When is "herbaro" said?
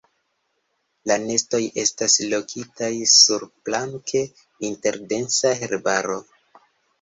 5.61-6.19